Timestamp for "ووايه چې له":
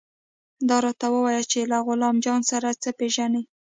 1.13-1.77